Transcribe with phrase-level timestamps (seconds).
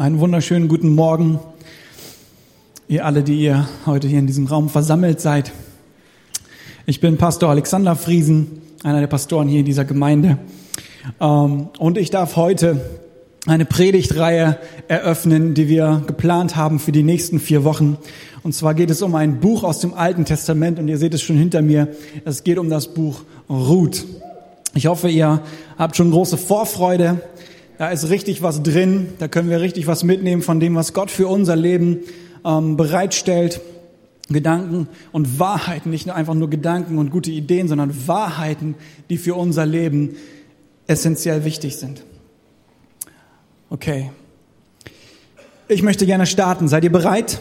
[0.00, 1.40] Einen wunderschönen guten Morgen,
[2.88, 5.52] ihr alle, die ihr heute hier in diesem Raum versammelt seid.
[6.86, 10.38] Ich bin Pastor Alexander Friesen, einer der Pastoren hier in dieser Gemeinde.
[11.20, 12.80] Ähm, und ich darf heute
[13.46, 14.56] eine Predigtreihe
[14.88, 17.98] eröffnen, die wir geplant haben für die nächsten vier Wochen.
[18.42, 21.20] Und zwar geht es um ein Buch aus dem Alten Testament und ihr seht es
[21.20, 21.88] schon hinter mir.
[22.24, 23.20] Es geht um das Buch
[23.50, 24.06] Ruth.
[24.72, 25.42] Ich hoffe, ihr
[25.76, 27.20] habt schon große Vorfreude
[27.80, 31.10] da ist richtig was drin, da können wir richtig was mitnehmen von dem, was Gott
[31.10, 32.00] für unser Leben
[32.44, 33.62] ähm, bereitstellt.
[34.28, 38.74] Gedanken und Wahrheiten, nicht einfach nur Gedanken und gute Ideen, sondern Wahrheiten,
[39.08, 40.14] die für unser Leben
[40.88, 42.04] essentiell wichtig sind.
[43.70, 44.10] Okay.
[45.66, 46.68] Ich möchte gerne starten.
[46.68, 47.40] Seid ihr bereit?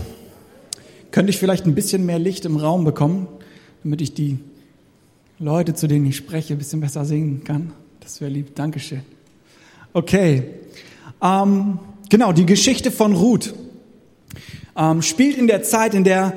[1.11, 3.27] Könnte ich vielleicht ein bisschen mehr Licht im Raum bekommen,
[3.83, 4.39] damit ich die
[5.37, 7.73] Leute, zu denen ich spreche, ein bisschen besser sehen kann?
[7.99, 8.55] Das wäre lieb.
[8.55, 9.01] Dankeschön.
[9.93, 10.43] Okay.
[11.21, 11.79] Ähm,
[12.09, 13.53] genau, die Geschichte von Ruth
[14.77, 16.33] ähm, spielt in der Zeit, in der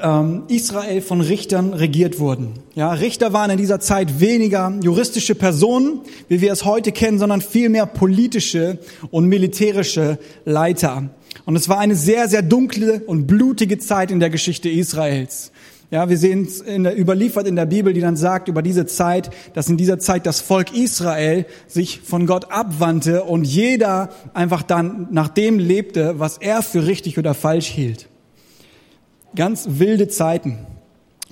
[0.00, 2.54] ähm, Israel von Richtern regiert wurden.
[2.74, 7.40] Ja, Richter waren in dieser Zeit weniger juristische Personen, wie wir es heute kennen, sondern
[7.40, 8.78] vielmehr politische
[9.10, 11.10] und militärische Leiter.
[11.44, 15.50] Und es war eine sehr, sehr dunkle und blutige Zeit in der Geschichte Israels.
[15.90, 18.84] Ja, wir sehen es in der, überliefert in der Bibel, die dann sagt über diese
[18.84, 24.62] Zeit, dass in dieser Zeit das Volk Israel sich von Gott abwandte und jeder einfach
[24.62, 28.06] dann nach dem lebte, was er für richtig oder falsch hielt.
[29.34, 30.58] Ganz wilde Zeiten.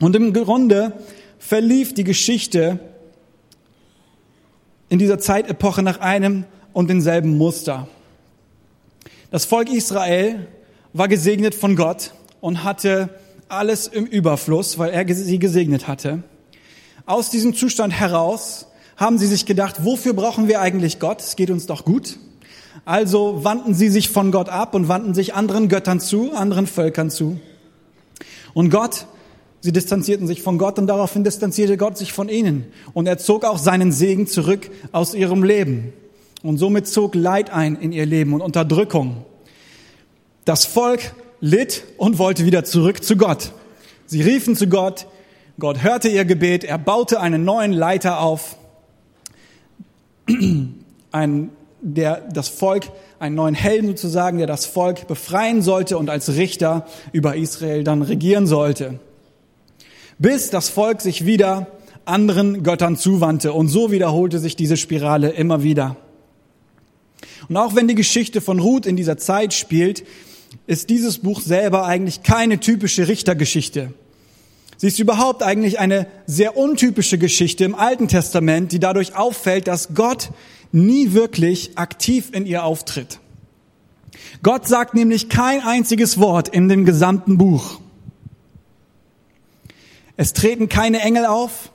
[0.01, 0.95] Und im Grunde
[1.39, 2.81] verlief die Geschichte
[4.89, 7.89] in dieser Zeitepoche nach einem und denselben Muster.
[9.31, 10.47] Das Volk Israel
[10.95, 13.11] war gesegnet von Gott und hatte
[13.49, 16.23] alles im Überfluss, weil er sie gesegnet hatte.
[17.07, 18.67] Aus diesem Zustand heraus
[18.97, 21.21] haben sie sich gedacht, wofür brauchen wir eigentlich Gott?
[21.21, 22.19] Es geht uns doch gut.
[22.85, 27.11] Also wandten sie sich von Gott ab und wandten sich anderen Göttern zu, anderen Völkern
[27.11, 27.39] zu.
[28.55, 29.07] Und Gott,
[29.61, 32.67] sie distanzierten sich von Gott und daraufhin distanzierte Gott sich von ihnen.
[32.95, 35.93] Und er zog auch seinen Segen zurück aus ihrem Leben.
[36.43, 39.25] Und somit zog Leid ein in ihr Leben und Unterdrückung.
[40.45, 41.01] Das Volk
[41.41, 43.53] litt und wollte wieder zurück zu Gott.
[44.07, 45.07] Sie riefen zu Gott,
[45.59, 48.57] Gott hörte ihr Gebet, er baute einen neuen Leiter auf,
[51.13, 52.85] ein, der das Volk,
[53.19, 58.03] einen neuen Helden sozusagen, der das Volk befreien sollte und als Richter über Israel dann
[58.03, 59.01] regieren sollte.
[60.19, 61.67] Bis das Volk sich wieder
[62.05, 65.97] anderen Göttern zuwandte und so wiederholte sich diese Spirale immer wieder.
[67.49, 70.05] Und auch wenn die Geschichte von Ruth in dieser Zeit spielt,
[70.67, 73.93] ist dieses Buch selber eigentlich keine typische Richtergeschichte.
[74.79, 79.95] Sie ist überhaupt eigentlich eine sehr untypische Geschichte im Alten Testament, die dadurch auffällt, dass
[79.95, 80.31] Gott
[80.73, 83.21] nie wirklich aktiv in ihr auftritt.
[84.43, 87.81] Gott sagt nämlich kein einziges Wort in dem gesamten Buch.
[90.17, 91.71] Es treten keine Engel auf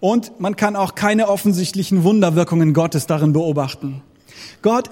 [0.00, 4.02] und man kann auch keine offensichtlichen Wunderwirkungen Gottes darin beobachten.
[4.62, 4.90] Gott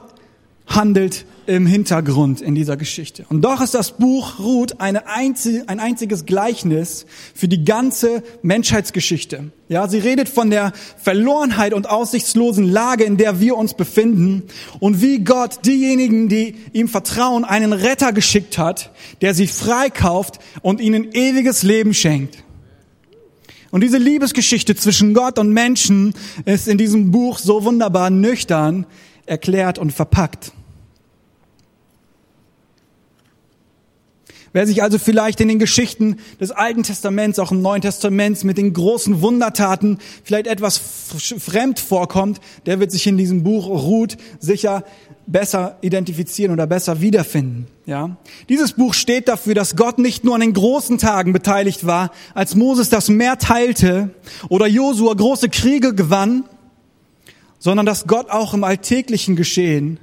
[0.67, 3.25] handelt im Hintergrund in dieser Geschichte.
[3.29, 9.51] Und doch ist das Buch Ruth eine einzig, ein einziges Gleichnis für die ganze Menschheitsgeschichte.
[9.69, 14.45] Ja, sie redet von der Verlorenheit und aussichtslosen Lage, in der wir uns befinden
[14.81, 20.81] und wie Gott diejenigen, die ihm vertrauen, einen Retter geschickt hat, der sie freikauft und
[20.81, 22.43] ihnen ewiges Leben schenkt.
[23.71, 26.15] Und diese Liebesgeschichte zwischen Gott und Menschen
[26.45, 28.87] ist in diesem Buch so wunderbar nüchtern
[29.27, 30.53] erklärt und verpackt.
[34.53, 38.59] Wer sich also vielleicht in den Geschichten des Alten Testaments, auch im Neuen Testament mit
[38.59, 44.85] den großen Wundertaten vielleicht etwas fremd vorkommt, der wird sich in diesem Buch Ruth sicher
[45.29, 47.69] besser identifizieren oder besser wiederfinden.
[47.87, 48.17] Ja,
[48.49, 52.57] dieses Buch steht dafür, dass Gott nicht nur an den großen Tagen beteiligt war, als
[52.57, 54.11] Moses das Meer teilte
[54.49, 56.45] oder Josua große Kriege gewann,
[57.61, 60.01] sondern dass Gott auch im alltäglichen Geschehen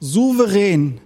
[0.00, 1.00] souverän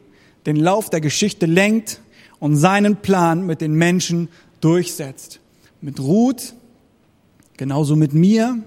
[0.47, 2.02] den Lauf der Geschichte lenkt
[2.43, 4.29] und seinen Plan mit den Menschen
[4.61, 5.39] durchsetzt.
[5.81, 6.55] Mit Ruth,
[7.57, 8.59] genauso mit mir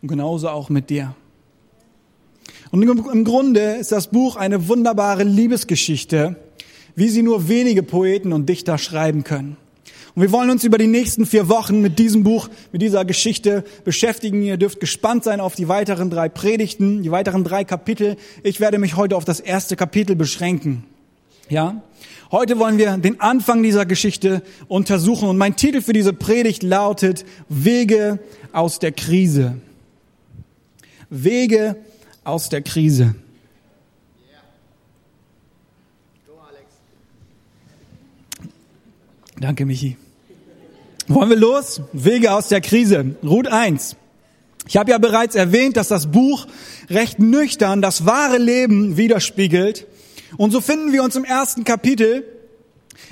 [0.00, 1.16] und genauso auch mit dir.
[2.70, 6.36] Und im Grunde ist das Buch eine wunderbare Liebesgeschichte,
[6.94, 9.56] wie sie nur wenige Poeten und Dichter schreiben können.
[10.14, 13.64] Und wir wollen uns über die nächsten vier Wochen mit diesem Buch, mit dieser Geschichte
[13.82, 14.42] beschäftigen.
[14.42, 18.14] Ihr dürft gespannt sein auf die weiteren drei Predigten, die weiteren drei Kapitel.
[18.44, 20.84] Ich werde mich heute auf das erste Kapitel beschränken.
[21.48, 21.82] Ja?
[22.30, 27.24] Heute wollen wir den Anfang dieser Geschichte untersuchen und mein Titel für diese Predigt lautet
[27.48, 28.18] Wege
[28.52, 29.58] aus der Krise.
[31.10, 31.76] Wege
[32.24, 33.14] aus der Krise.
[39.38, 39.96] Danke, Michi.
[41.06, 41.82] Wollen wir los?
[41.92, 43.16] Wege aus der Krise.
[43.22, 43.96] Ruth 1.
[44.66, 46.46] Ich habe ja bereits erwähnt, dass das Buch
[46.88, 49.86] recht nüchtern das wahre Leben widerspiegelt.
[50.36, 52.24] Und so finden wir uns im ersten Kapitel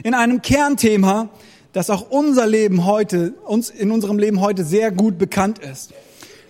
[0.03, 1.29] in einem Kernthema,
[1.73, 5.93] das auch unser Leben heute, uns in unserem Leben heute sehr gut bekannt ist.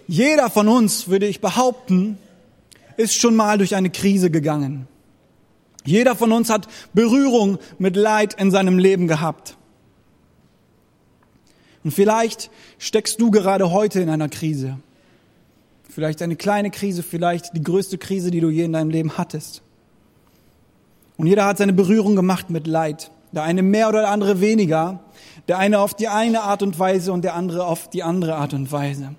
[0.09, 2.19] Jeder von uns, würde ich behaupten,
[2.97, 4.89] ist schon mal durch eine Krise gegangen.
[5.85, 9.57] Jeder von uns hat Berührung mit Leid in seinem Leben gehabt.
[11.85, 14.79] Und vielleicht steckst du gerade heute in einer Krise.
[15.89, 19.63] Vielleicht eine kleine Krise, vielleicht die größte Krise, die du je in deinem Leben hattest.
[21.23, 23.13] Und jeder hat seine Berührung gemacht mit Leid.
[23.31, 25.05] Der eine mehr oder der andere weniger.
[25.47, 28.55] Der eine auf die eine Art und Weise und der andere auf die andere Art
[28.55, 29.15] und Weise.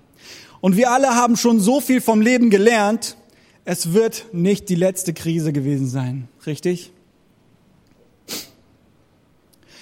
[0.60, 3.16] Und wir alle haben schon so viel vom Leben gelernt.
[3.64, 6.28] Es wird nicht die letzte Krise gewesen sein.
[6.44, 6.92] Richtig?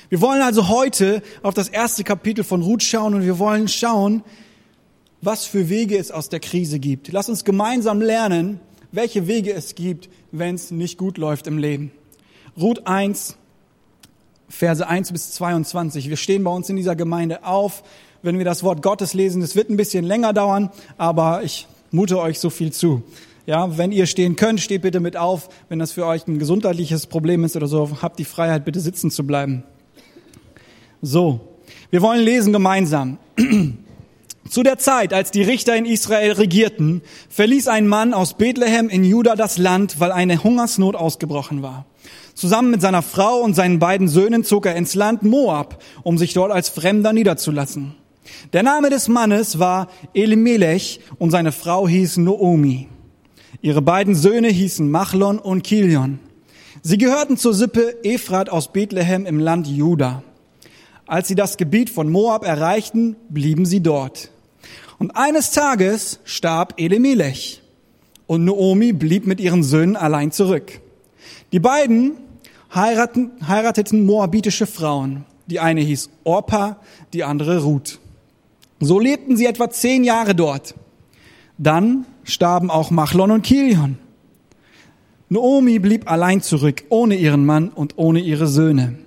[0.08, 4.22] Wir wollen also heute auf das erste Kapitel von Ruth schauen und wir wollen schauen,
[5.20, 7.10] was für Wege es aus der Krise gibt.
[7.10, 8.60] Lass uns gemeinsam lernen,
[8.92, 11.90] welche Wege es gibt, wenn es nicht gut läuft im Leben.
[12.58, 13.36] Ruth 1,
[14.48, 16.10] Verse 1 bis 22.
[16.10, 17.82] Wir stehen bei uns in dieser Gemeinde auf,
[18.22, 19.40] wenn wir das Wort Gottes lesen.
[19.40, 23.02] Es wird ein bisschen länger dauern, aber ich mute euch so viel zu.
[23.46, 25.48] Ja, wenn ihr stehen könnt, steht bitte mit auf.
[25.70, 29.10] Wenn das für euch ein gesundheitliches Problem ist oder so, habt die Freiheit, bitte sitzen
[29.10, 29.64] zu bleiben.
[31.00, 31.40] So,
[31.90, 33.18] wir wollen lesen gemeinsam.
[34.50, 37.00] Zu der Zeit, als die Richter in Israel regierten,
[37.30, 41.86] verließ ein Mann aus Bethlehem in Juda das Land, weil eine Hungersnot ausgebrochen war.
[42.34, 46.32] Zusammen mit seiner Frau und seinen beiden Söhnen zog er ins Land Moab, um sich
[46.32, 47.94] dort als Fremder niederzulassen.
[48.52, 52.88] Der Name des Mannes war Elimelech und seine Frau hieß Noomi.
[53.60, 56.18] Ihre beiden Söhne hießen Machlon und Kilion.
[56.82, 60.22] Sie gehörten zur Sippe Ephrat aus Bethlehem im Land Juda.
[61.06, 64.30] Als sie das Gebiet von Moab erreichten, blieben sie dort.
[64.98, 67.62] Und eines Tages starb Elimelech
[68.26, 70.80] und Noomi blieb mit ihren Söhnen allein zurück.
[71.52, 72.12] Die beiden
[72.74, 75.24] heiraten, heirateten moabitische Frauen.
[75.46, 76.78] Die eine hieß Orpa,
[77.12, 77.98] die andere Ruth.
[78.80, 80.74] So lebten sie etwa zehn Jahre dort.
[81.58, 83.98] Dann starben auch Machlon und Kilion.
[85.28, 88.98] Noomi blieb allein zurück, ohne ihren Mann und ohne ihre Söhne.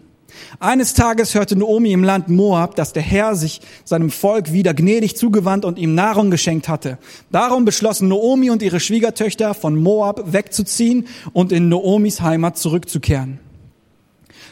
[0.60, 5.16] Eines Tages hörte Noomi im Land Moab, dass der Herr sich seinem Volk wieder gnädig
[5.18, 6.98] zugewandt und ihm Nahrung geschenkt hatte.
[7.32, 13.40] Darum beschlossen Noomi und ihre Schwiegertöchter von Moab wegzuziehen und in Noomis Heimat zurückzukehren.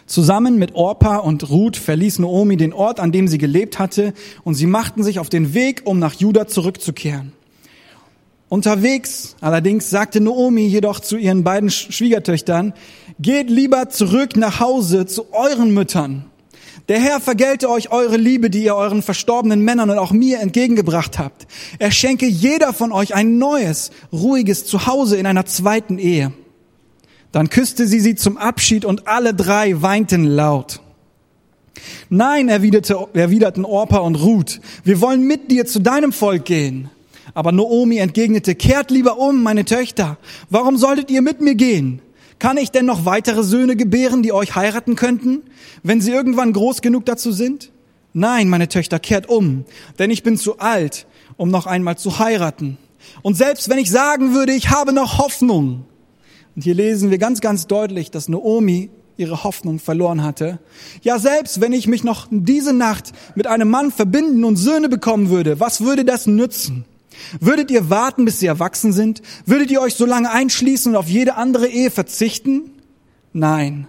[0.05, 4.13] Zusammen mit Orpa und Ruth verließ Noomi den Ort, an dem sie gelebt hatte,
[4.44, 7.31] und sie machten sich auf den Weg, um nach Juda zurückzukehren.
[8.50, 12.73] Unterwegs allerdings sagte Noomi jedoch zu ihren beiden Schwiegertöchtern,
[13.19, 16.25] geht lieber zurück nach Hause zu euren Müttern.
[16.89, 21.17] Der Herr vergelte euch eure Liebe, die ihr euren verstorbenen Männern und auch mir entgegengebracht
[21.17, 21.47] habt.
[21.79, 26.33] Er schenke jeder von euch ein neues, ruhiges Zuhause in einer zweiten Ehe.
[27.33, 30.81] Dann küsste sie sie zum Abschied und alle drei weinten laut.
[32.09, 36.91] Nein, erwiderte, erwiderten Orpa und Ruth, wir wollen mit dir zu deinem Volk gehen.
[37.33, 40.19] Aber Noomi entgegnete, kehrt lieber um, meine Töchter.
[40.51, 42.03] Warum solltet ihr mit mir gehen?
[42.38, 45.41] Kann ich denn noch weitere Söhne gebären, die euch heiraten könnten,
[45.81, 47.72] wenn sie irgendwann groß genug dazu sind?
[48.13, 49.65] Nein, meine Töchter, kehrt um,
[49.98, 52.77] denn ich bin zu alt, um noch einmal zu heiraten.
[53.24, 55.86] Und selbst wenn ich sagen würde, ich habe noch Hoffnung,
[56.55, 60.60] und hier lesen wir ganz, ganz deutlich, dass Noomi ihre Hoffnung verloren hatte.
[61.01, 65.29] Ja, selbst wenn ich mich noch diese Nacht mit einem Mann verbinden und Söhne bekommen
[65.29, 66.86] würde, was würde das nützen?
[67.39, 69.22] Würdet ihr warten, bis sie erwachsen sind?
[69.45, 72.72] Würdet ihr euch so lange einschließen und auf jede andere Ehe verzichten?
[73.33, 73.88] Nein,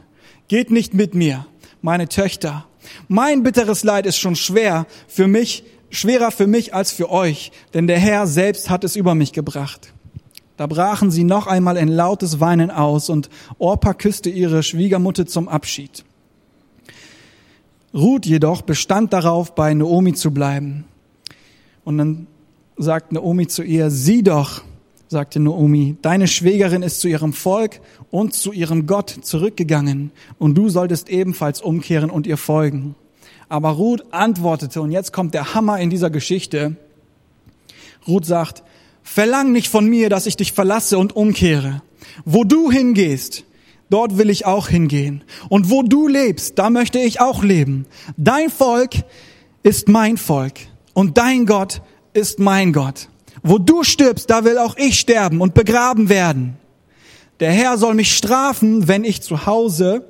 [0.48, 1.46] geht nicht mit mir,
[1.80, 2.66] meine Töchter.
[3.08, 7.86] Mein bitteres Leid ist schon schwer für mich, schwerer für mich als für euch, denn
[7.86, 9.94] der Herr selbst hat es über mich gebracht.
[10.56, 15.48] Da brachen sie noch einmal in lautes Weinen aus und Orpa küsste ihre Schwiegermutter zum
[15.48, 16.04] Abschied.
[17.92, 20.84] Ruth jedoch bestand darauf, bei Naomi zu bleiben.
[21.84, 22.26] Und dann
[22.76, 24.62] sagt Naomi zu ihr, sieh doch,
[25.08, 27.80] sagte Naomi, deine Schwägerin ist zu ihrem Volk
[28.10, 32.96] und zu ihrem Gott zurückgegangen und du solltest ebenfalls umkehren und ihr folgen.
[33.48, 36.76] Aber Ruth antwortete, und jetzt kommt der Hammer in dieser Geschichte.
[38.08, 38.64] Ruth sagt,
[39.04, 41.82] verlang nicht von mir, dass ich dich verlasse und umkehre.
[42.24, 43.44] Wo du hingehst,
[43.90, 45.22] dort will ich auch hingehen.
[45.48, 47.86] Und wo du lebst, da möchte ich auch leben.
[48.16, 48.94] Dein Volk
[49.62, 50.54] ist mein Volk
[50.92, 51.82] und dein Gott
[52.12, 53.08] ist mein Gott.
[53.44, 56.56] Wo du stirbst, da will auch ich sterben und begraben werden.
[57.38, 60.04] Der Herr soll mich strafen, wenn ich zu Hause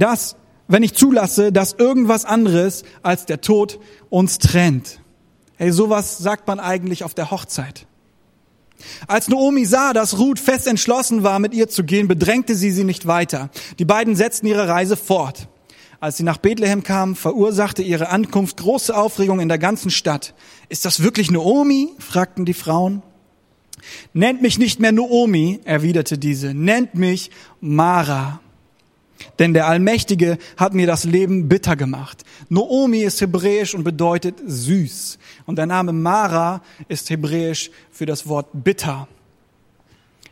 [0.00, 0.36] dass,
[0.66, 5.00] wenn ich zulasse, dass irgendwas anderes als der Tod uns trennt.
[5.56, 7.86] Hey, sowas sagt man eigentlich auf der Hochzeit.
[9.06, 12.84] Als Naomi sah, dass Ruth fest entschlossen war, mit ihr zu gehen, bedrängte sie sie
[12.84, 13.50] nicht weiter.
[13.78, 15.48] Die beiden setzten ihre Reise fort.
[16.00, 20.34] Als sie nach Bethlehem kamen, verursachte ihre Ankunft große Aufregung in der ganzen Stadt.
[20.70, 21.90] Ist das wirklich Naomi?
[21.98, 23.02] fragten die Frauen.
[24.12, 28.40] Nennt mich nicht mehr Naomi, erwiderte diese, nennt mich Mara.
[29.38, 32.24] Denn der Allmächtige hat mir das Leben bitter gemacht.
[32.48, 35.18] Naomi ist hebräisch und bedeutet süß.
[35.46, 39.08] Und der Name Mara ist hebräisch für das Wort bitter.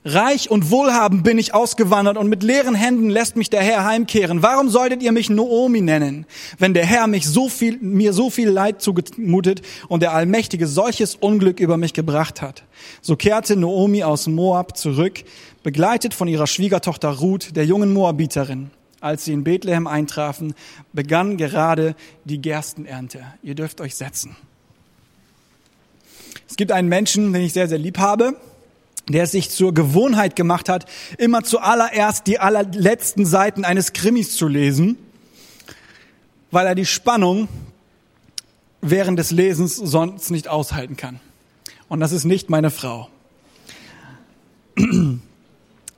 [0.04, 4.42] Reich und wohlhabend bin ich ausgewandert und mit leeren Händen lässt mich der Herr heimkehren.
[4.42, 6.24] Warum solltet ihr mich Noomi nennen,
[6.58, 11.16] wenn der Herr mich so viel, mir so viel Leid zugemutet und der Allmächtige solches
[11.16, 12.62] Unglück über mich gebracht hat?
[13.02, 15.24] So kehrte Noomi aus Moab zurück,
[15.62, 18.70] begleitet von ihrer Schwiegertochter Ruth, der jungen Moabiterin.
[19.00, 20.54] Als sie in Bethlehem eintrafen,
[20.92, 23.24] begann gerade die Gerstenernte.
[23.42, 24.36] Ihr dürft euch setzen.
[26.48, 28.34] Es gibt einen Menschen, den ich sehr, sehr lieb habe
[29.08, 30.86] der es sich zur Gewohnheit gemacht hat,
[31.16, 34.98] immer zuallererst die allerletzten Seiten eines Krimis zu lesen,
[36.50, 37.48] weil er die Spannung
[38.80, 41.20] während des Lesens sonst nicht aushalten kann.
[41.88, 43.08] Und das ist nicht meine Frau.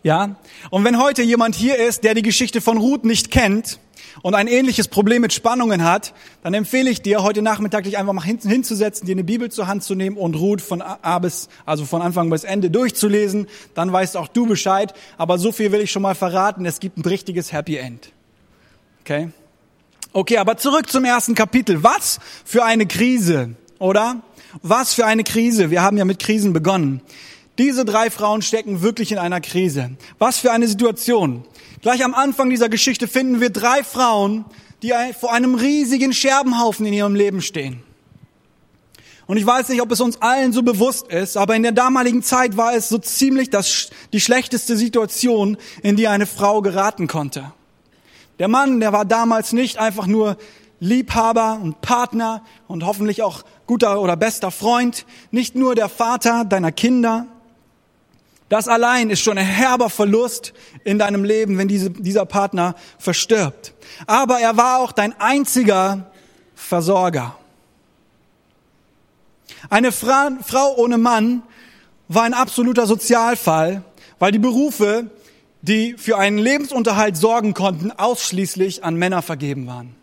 [0.03, 0.37] Ja?
[0.71, 3.79] Und wenn heute jemand hier ist, der die Geschichte von Ruth nicht kennt,
[4.23, 8.13] und ein ähnliches Problem mit Spannungen hat, dann empfehle ich dir, heute Nachmittag dich einfach
[8.13, 11.85] mal hinzusetzen, dir eine Bibel zur Hand zu nehmen und Ruth von A bis, also
[11.85, 13.47] von Anfang bis Ende durchzulesen.
[13.75, 14.95] Dann weißt auch du Bescheid.
[15.17, 16.67] Aber so viel will ich schon mal verraten.
[16.67, 18.13] Es gibt ein richtiges Happy End.
[19.03, 19.31] Okay?
[20.13, 21.83] Okay, aber zurück zum ersten Kapitel.
[21.83, 24.23] Was für eine Krise, oder?
[24.63, 25.71] Was für eine Krise.
[25.71, 27.01] Wir haben ja mit Krisen begonnen.
[27.61, 29.91] Diese drei Frauen stecken wirklich in einer Krise.
[30.19, 31.45] Was für eine Situation.
[31.83, 34.47] Gleich am Anfang dieser Geschichte finden wir drei Frauen,
[34.83, 37.83] die vor einem riesigen Scherbenhaufen in ihrem Leben stehen.
[39.27, 42.23] Und ich weiß nicht, ob es uns allen so bewusst ist, aber in der damaligen
[42.23, 47.53] Zeit war es so ziemlich das, die schlechteste Situation, in die eine Frau geraten konnte.
[48.39, 50.39] Der Mann, der war damals nicht einfach nur
[50.81, 56.73] Liebhaber und Partner und hoffentlich auch guter oder bester Freund, nicht nur der Vater deiner
[56.73, 57.27] Kinder,
[58.51, 60.53] das allein ist schon ein herber Verlust
[60.83, 63.73] in deinem Leben, wenn diese, dieser Partner verstirbt.
[64.07, 66.11] Aber er war auch dein einziger
[66.57, 67.37] Versorger.
[69.71, 71.43] Eine Fra Frau ohne Mann
[72.09, 73.85] war ein absoluter Sozialfall,
[74.19, 75.11] weil die Berufe,
[75.63, 79.95] die für einen Lebensunterhalt sorgen konnten, ausschließlich an Männer vergeben waren.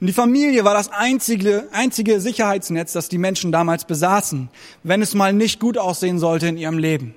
[0.00, 4.50] Und die Familie war das einzige, einzige Sicherheitsnetz, das die Menschen damals besaßen,
[4.82, 7.14] wenn es mal nicht gut aussehen sollte in ihrem Leben.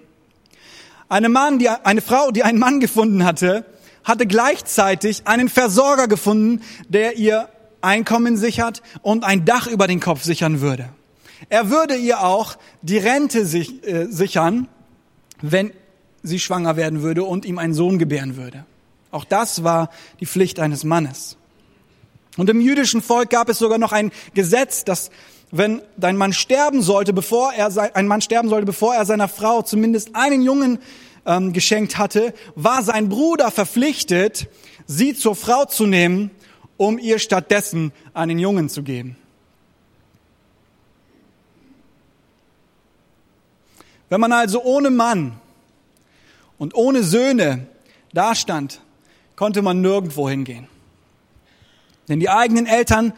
[1.09, 3.65] Eine, Mann, die, eine Frau, die einen Mann gefunden hatte,
[4.03, 7.49] hatte gleichzeitig einen Versorger gefunden, der ihr
[7.81, 10.89] Einkommen sichert und ein Dach über den Kopf sichern würde.
[11.47, 14.67] Er würde ihr auch die Rente sich, äh, sichern,
[15.41, 15.71] wenn
[16.21, 18.65] sie schwanger werden würde und ihm einen Sohn gebären würde.
[19.11, 21.38] Auch das war die Pflicht eines Mannes.
[22.39, 25.11] Und im jüdischen Volk gab es sogar noch ein Gesetz, dass
[25.51, 29.61] wenn dein Mann sterben sollte, bevor er ein Mann sterben sollte, bevor er seiner Frau
[29.61, 30.79] zumindest einen Jungen
[31.25, 34.47] ähm, geschenkt hatte, war sein Bruder verpflichtet,
[34.87, 36.31] sie zur Frau zu nehmen,
[36.77, 39.17] um ihr stattdessen einen Jungen zu geben.
[44.07, 45.33] Wenn man also ohne Mann
[46.57, 47.67] und ohne Söhne
[48.13, 48.79] dastand,
[49.35, 50.69] konnte man nirgendwo hingehen.
[52.09, 53.13] Denn die eigenen Eltern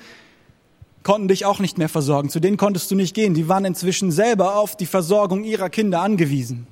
[1.04, 2.30] konnten dich auch nicht mehr versorgen.
[2.30, 3.34] Zu denen konntest du nicht gehen.
[3.34, 6.68] Die waren inzwischen selber auf die Versorgung ihrer Kinder angewiesen.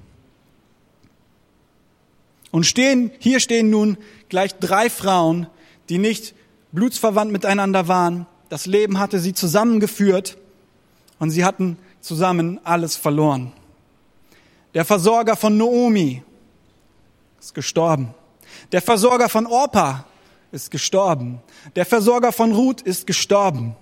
[2.51, 3.97] Und stehen, hier stehen nun
[4.27, 5.47] gleich drei Frauen,
[5.88, 6.35] die nicht
[6.71, 8.25] blutsverwandt miteinander waren.
[8.49, 10.38] Das Leben hatte sie zusammengeführt
[11.19, 13.51] und sie hatten zusammen alles verloren.
[14.73, 16.23] Der Versorger von Naomi
[17.39, 18.13] ist gestorben.
[18.71, 20.05] Der Versorger von Orpa
[20.51, 21.39] ist gestorben.
[21.75, 23.75] Der Versorger von Ruth ist gestorben.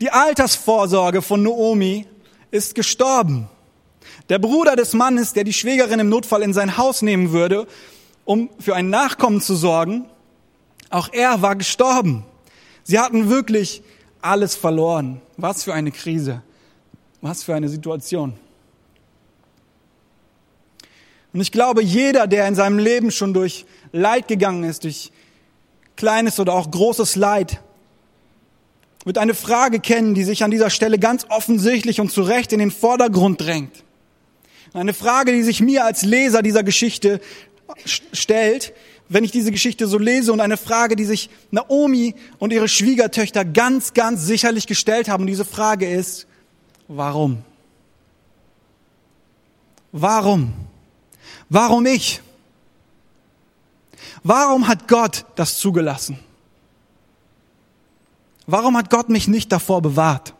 [0.00, 2.06] Die Altersvorsorge von Naomi
[2.50, 3.48] ist gestorben.
[4.28, 7.66] Der Bruder des Mannes, der die Schwägerin im Notfall in sein Haus nehmen würde,
[8.24, 10.06] um für ein Nachkommen zu sorgen,
[10.90, 12.24] auch er war gestorben.
[12.84, 13.82] Sie hatten wirklich
[14.22, 15.20] alles verloren.
[15.36, 16.42] Was für eine Krise.
[17.20, 18.34] Was für eine Situation.
[21.32, 25.10] Und ich glaube, jeder, der in seinem Leben schon durch Leid gegangen ist, durch
[25.96, 27.60] kleines oder auch großes Leid,
[29.04, 32.58] wird eine Frage kennen, die sich an dieser Stelle ganz offensichtlich und zu Recht in
[32.58, 33.84] den Vordergrund drängt.
[34.72, 37.20] Eine Frage, die sich mir als Leser dieser Geschichte
[38.12, 38.72] stellt,
[39.08, 43.44] wenn ich diese Geschichte so lese und eine Frage, die sich Naomi und ihre Schwiegertöchter
[43.44, 45.22] ganz, ganz sicherlich gestellt haben.
[45.22, 46.26] Und diese Frage ist,
[46.88, 47.44] warum?
[49.92, 50.52] Warum?
[51.48, 52.20] Warum ich?
[54.24, 56.18] Warum hat Gott das zugelassen?
[58.46, 60.34] Warum hat Gott mich nicht davor bewahrt?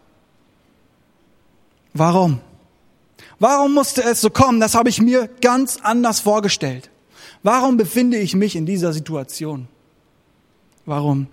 [1.92, 2.40] Warum?
[3.38, 4.58] Warum musste es so kommen?
[4.58, 6.90] Das habe ich mir ganz anders vorgestellt.
[7.42, 9.68] Warum befinde ich mich in dieser Situation?
[10.86, 11.26] Warum?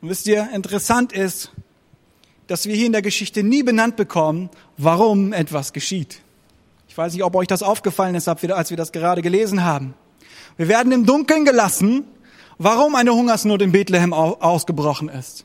[0.00, 1.50] Und wisst ihr, interessant ist,
[2.46, 6.20] dass wir hier in der Geschichte nie benannt bekommen, warum etwas geschieht.
[6.88, 9.94] Ich weiß nicht, ob euch das aufgefallen ist, als wir das gerade gelesen haben.
[10.56, 12.04] Wir werden im Dunkeln gelassen,
[12.58, 15.44] warum eine Hungersnot in Bethlehem ausgebrochen ist.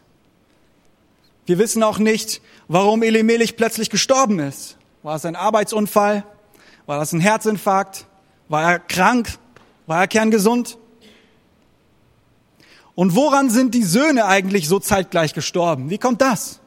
[1.46, 4.78] Wir wissen auch nicht, warum Elimelech plötzlich gestorben ist.
[5.04, 6.24] War es ein Arbeitsunfall?
[6.86, 8.08] War das ein Herzinfarkt?
[8.50, 9.38] War er krank?
[9.88, 10.78] War er kerngesund?
[12.96, 15.90] Und woran sind die Söhne eigentlich so zeitgleich gestorben?
[15.90, 16.60] Wie kommt das?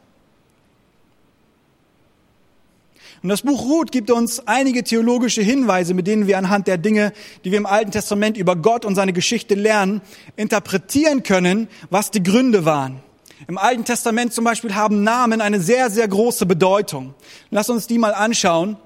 [3.22, 7.12] Und das Buch Ruth gibt uns einige theologische Hinweise, mit denen wir anhand der Dinge,
[7.44, 10.00] die wir im Alten Testament über Gott und seine Geschichte lernen,
[10.37, 13.00] interpretieren können, was die Gründe waren.
[13.46, 17.14] Im Alten Testament zum Beispiel haben Namen eine sehr, sehr große Bedeutung.
[17.50, 18.76] Lass uns die mal anschauen,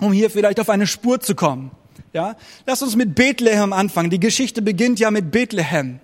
[0.00, 1.70] um hier vielleicht auf eine Spur zu kommen.
[2.12, 2.36] Ja,
[2.66, 4.10] lass uns mit Bethlehem anfangen.
[4.10, 6.00] Die Geschichte beginnt ja mit Bethlehem.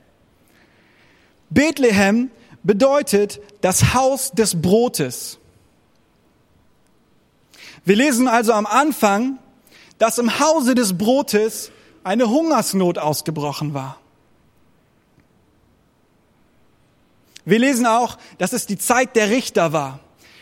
[1.51, 2.31] Bethlehem
[2.63, 5.39] bedeutet das Haus des Brotes.
[7.89, 9.39] Wir lesen also am Anfang,
[9.97, 11.71] dass im Hause des Brotes
[12.05, 13.99] eine Hungersnot ausgebrochen war.
[17.47, 20.01] Wir lesen auch, dass es die Zeit der Richter war.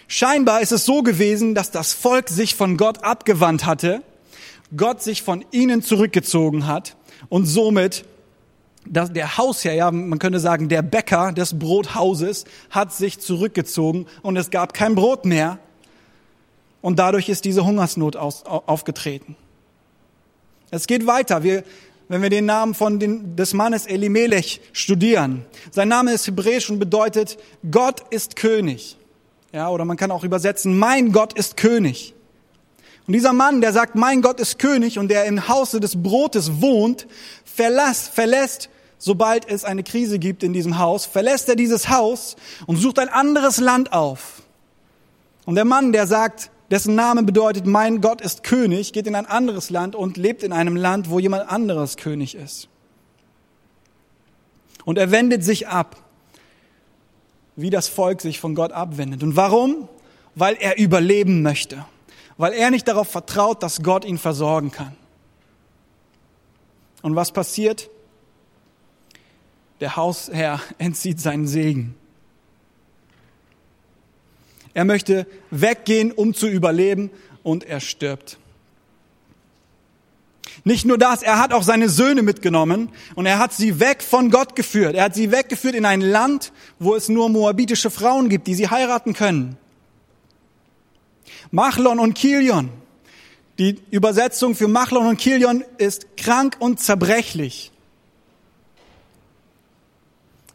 [0.09, 4.03] Scheinbar ist es so gewesen, dass das Volk sich von Gott abgewandt hatte
[4.77, 6.97] Gott sich von ihnen zurückgezogen hat
[7.29, 8.05] und somit
[8.85, 14.51] der Hausherr, ja, man könnte sagen, der Bäcker des Brothauses hat sich zurückgezogen und es
[14.51, 15.61] gab kein Brot mehr.
[16.87, 19.35] Und dadurch ist diese Hungersnot aus, aufgetreten.
[20.71, 21.43] Es geht weiter.
[21.43, 21.65] Wir,
[22.07, 25.45] wenn wir den Namen von den, des Mannes Elimelech studieren.
[25.73, 27.39] Sein Name ist hebräisch und bedeutet,
[27.73, 28.97] Gott ist König.
[29.53, 32.15] Ja, oder man kann auch übersetzen, mein Gott ist König.
[33.09, 36.61] Und dieser Mann, der sagt, mein Gott ist König und der im Hause des Brotes
[36.61, 37.09] wohnt,
[37.45, 42.77] verlässt, verlässt, sobald es eine Krise gibt in diesem Haus, verlässt er dieses Haus und
[42.77, 44.43] sucht ein anderes Land auf.
[45.47, 49.27] Und der Mann, der sagt, dessen Name bedeutet, mein Gott ist König, geht in ein
[49.27, 52.69] anderes Land und lebt in einem Land, wo jemand anderes König ist.
[54.85, 55.97] Und er wendet sich ab,
[57.57, 59.23] wie das Volk sich von Gott abwendet.
[59.23, 59.89] Und warum?
[60.35, 61.85] Weil er überleben möchte
[62.39, 64.95] weil er nicht darauf vertraut, dass Gott ihn versorgen kann.
[67.03, 67.91] Und was passiert?
[69.81, 71.95] Der Hausherr entzieht seinen Segen.
[74.77, 77.11] Er möchte weggehen, um zu überleben,
[77.43, 78.37] und er stirbt.
[80.65, 84.31] Nicht nur das, er hat auch seine Söhne mitgenommen und er hat sie weg von
[84.31, 84.95] Gott geführt.
[84.95, 88.69] Er hat sie weggeführt in ein Land, wo es nur moabitische Frauen gibt, die sie
[88.69, 89.57] heiraten können.
[91.51, 92.69] Machlon und Kilion.
[93.59, 97.73] Die Übersetzung für Machlon und Kilion ist krank und zerbrechlich.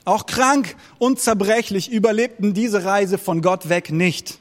[0.03, 4.39] Auch krank und zerbrechlich überlebten diese Reise von Gott weg nicht.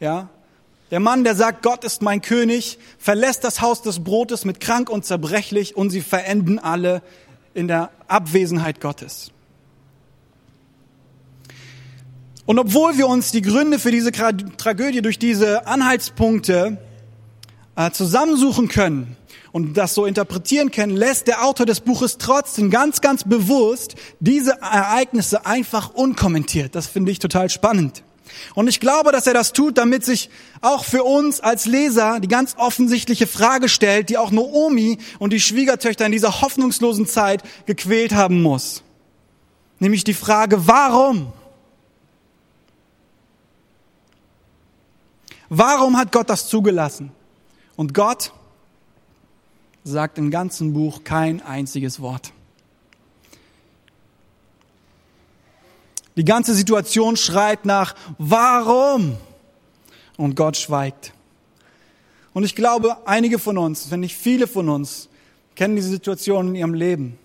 [0.00, 0.28] Ja?
[0.90, 4.88] Der Mann, der sagt, Gott ist mein König, verlässt das Haus des Brotes mit krank
[4.88, 7.02] und zerbrechlich und sie verenden alle
[7.54, 9.30] in der Abwesenheit Gottes.
[12.44, 16.78] Und obwohl wir uns die Gründe für diese Tragödie durch diese Anhaltspunkte
[17.74, 19.16] äh, zusammensuchen können
[19.56, 24.50] und das so interpretieren können, lässt der Autor des Buches trotzdem ganz, ganz bewusst diese
[24.60, 26.74] Ereignisse einfach unkommentiert.
[26.74, 28.02] Das finde ich total spannend.
[28.54, 30.28] Und ich glaube, dass er das tut, damit sich
[30.60, 35.40] auch für uns als Leser die ganz offensichtliche Frage stellt, die auch Noomi und die
[35.40, 38.82] Schwiegertöchter in dieser hoffnungslosen Zeit gequält haben muss.
[39.78, 41.32] Nämlich die Frage, warum?
[45.48, 47.10] Warum hat Gott das zugelassen?
[47.74, 48.32] Und Gott
[49.86, 52.32] sagt im ganzen Buch kein einziges Wort.
[56.16, 59.16] Die ganze Situation schreit nach Warum?
[60.16, 61.12] Und Gott schweigt.
[62.32, 65.08] Und ich glaube, einige von uns, wenn nicht viele von uns,
[65.54, 67.18] kennen diese Situation in ihrem Leben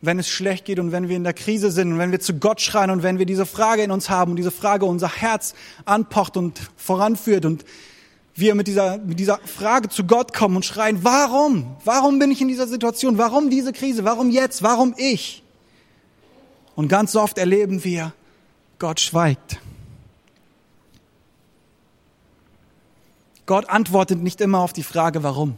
[0.00, 2.34] wenn es schlecht geht und wenn wir in der Krise sind und wenn wir zu
[2.34, 5.54] Gott schreien und wenn wir diese Frage in uns haben und diese Frage unser Herz
[5.84, 7.64] anpocht und voranführt und
[8.38, 11.76] wir mit dieser, mit dieser Frage zu Gott kommen und schreien, warum?
[11.84, 13.18] Warum bin ich in dieser Situation?
[13.18, 14.04] Warum diese Krise?
[14.04, 14.62] Warum jetzt?
[14.62, 15.42] Warum ich?
[16.76, 18.12] Und ganz oft erleben wir,
[18.78, 19.60] Gott schweigt.
[23.46, 25.56] Gott antwortet nicht immer auf die Frage, warum.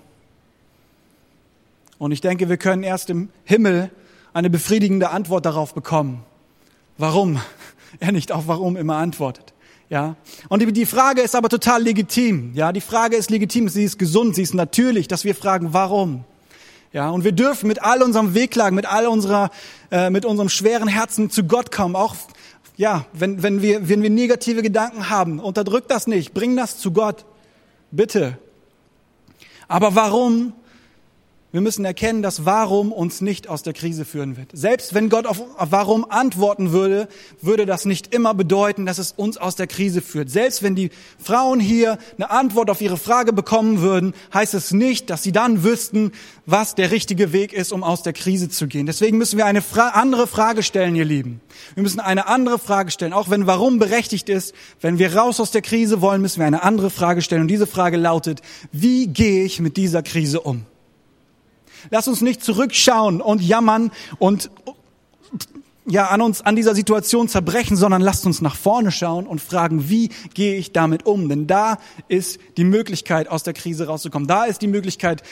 [1.98, 3.90] Und ich denke, wir können erst im Himmel
[4.32, 6.22] eine befriedigende Antwort darauf bekommen,
[6.96, 7.40] warum
[8.00, 9.52] er nicht auf warum immer antwortet.
[9.90, 10.14] Ja.
[10.48, 12.52] Und die Frage ist aber total legitim.
[12.54, 12.72] Ja.
[12.72, 16.24] Die Frage ist legitim, sie ist gesund, sie ist natürlich, dass wir fragen, warum?
[16.92, 17.10] Ja.
[17.10, 19.50] Und wir dürfen mit all unserem Wehklagen, mit all unserer,
[19.90, 21.96] äh, mit unserem schweren Herzen zu Gott kommen.
[21.96, 22.14] Auch,
[22.76, 26.92] ja, wenn, wenn wir, wenn wir negative Gedanken haben, unterdrück das nicht, bring das zu
[26.92, 27.26] Gott.
[27.90, 28.38] Bitte.
[29.66, 30.52] Aber warum?
[31.52, 34.50] Wir müssen erkennen, dass Warum uns nicht aus der Krise führen wird.
[34.52, 37.08] Selbst wenn Gott auf Warum antworten würde,
[37.42, 40.30] würde das nicht immer bedeuten, dass es uns aus der Krise führt.
[40.30, 45.10] Selbst wenn die Frauen hier eine Antwort auf ihre Frage bekommen würden, heißt es nicht,
[45.10, 46.12] dass sie dann wüssten,
[46.46, 48.86] was der richtige Weg ist, um aus der Krise zu gehen.
[48.86, 51.40] Deswegen müssen wir eine Fra andere Frage stellen, ihr Lieben.
[51.74, 53.12] Wir müssen eine andere Frage stellen.
[53.12, 56.62] Auch wenn Warum berechtigt ist, wenn wir raus aus der Krise wollen, müssen wir eine
[56.62, 57.42] andere Frage stellen.
[57.42, 60.64] Und diese Frage lautet, wie gehe ich mit dieser Krise um?
[61.90, 64.50] Lass uns nicht zurückschauen und jammern und
[65.86, 69.88] ja, an uns, an dieser Situation zerbrechen, sondern lasst uns nach vorne schauen und fragen,
[69.88, 71.28] wie gehe ich damit um?
[71.28, 74.28] Denn da ist die Möglichkeit, aus der Krise rauszukommen.
[74.28, 75.22] Da ist die Möglichkeit,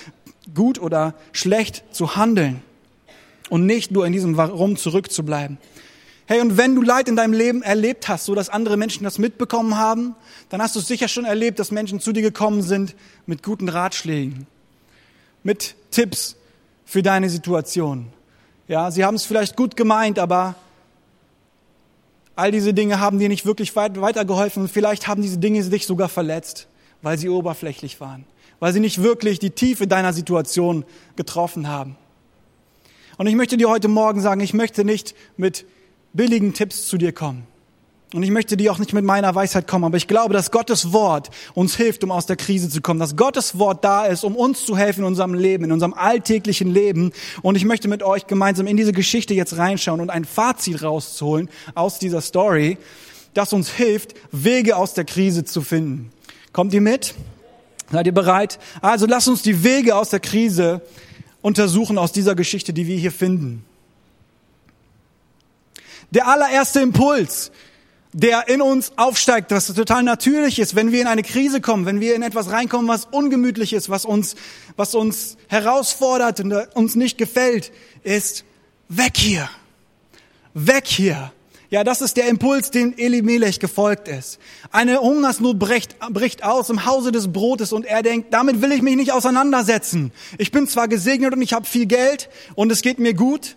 [0.54, 2.62] gut oder schlecht zu handeln
[3.50, 5.58] und nicht nur in diesem Warum zurückzubleiben.
[6.26, 9.18] Hey, und wenn du Leid in deinem Leben erlebt hast, so dass andere Menschen das
[9.18, 10.14] mitbekommen haben,
[10.50, 14.46] dann hast du sicher schon erlebt, dass Menschen zu dir gekommen sind mit guten Ratschlägen,
[15.42, 16.36] mit Tipps,
[16.84, 18.06] für deine Situation.
[18.66, 20.54] Ja, sie haben es vielleicht gut gemeint, aber
[22.34, 24.68] all diese Dinge haben dir nicht wirklich weit, weitergeholfen.
[24.68, 26.66] Vielleicht haben diese Dinge dich sogar verletzt,
[27.02, 28.24] weil sie oberflächlich waren,
[28.58, 30.84] weil sie nicht wirklich die Tiefe deiner Situation
[31.16, 31.96] getroffen haben.
[33.18, 35.66] Und ich möchte dir heute Morgen sagen, ich möchte nicht mit
[36.12, 37.47] billigen Tipps zu dir kommen.
[38.14, 40.92] Und ich möchte dir auch nicht mit meiner Weisheit kommen, aber ich glaube, dass Gottes
[40.92, 42.98] Wort uns hilft, um aus der Krise zu kommen.
[42.98, 46.72] Dass Gottes Wort da ist, um uns zu helfen in unserem Leben, in unserem alltäglichen
[46.72, 47.12] Leben.
[47.42, 51.50] Und ich möchte mit euch gemeinsam in diese Geschichte jetzt reinschauen und ein Fazit rauszuholen
[51.74, 52.78] aus dieser Story,
[53.34, 56.10] das uns hilft, Wege aus der Krise zu finden.
[56.54, 57.14] Kommt ihr mit?
[57.92, 58.58] Seid ihr bereit?
[58.80, 60.80] Also lasst uns die Wege aus der Krise
[61.42, 63.64] untersuchen aus dieser Geschichte, die wir hier finden.
[66.10, 67.52] Der allererste Impuls,
[68.12, 72.00] der in uns aufsteigt, was total natürlich ist, wenn wir in eine Krise kommen, wenn
[72.00, 74.34] wir in etwas reinkommen, was ungemütlich ist, was uns,
[74.76, 77.70] was uns herausfordert und uns nicht gefällt,
[78.02, 78.44] ist
[78.88, 79.48] weg hier.
[80.54, 81.32] Weg hier.
[81.70, 84.38] Ja, das ist der Impuls, dem Elimelech gefolgt ist.
[84.72, 88.80] Eine Hungersnot bricht, bricht aus im Hause des Brotes und er denkt, damit will ich
[88.80, 90.10] mich nicht auseinandersetzen.
[90.38, 93.56] Ich bin zwar gesegnet und ich habe viel Geld und es geht mir gut,